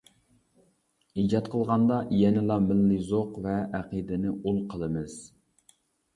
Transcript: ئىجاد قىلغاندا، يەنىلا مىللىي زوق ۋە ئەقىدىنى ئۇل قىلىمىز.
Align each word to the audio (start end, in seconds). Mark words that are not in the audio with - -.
ئىجاد 1.23 1.49
قىلغاندا، 1.55 1.97
يەنىلا 2.21 2.57
مىللىي 2.69 2.99
زوق 3.11 3.37
ۋە 3.45 3.59
ئەقىدىنى 3.81 4.35
ئۇل 4.41 4.59
قىلىمىز. 4.75 5.21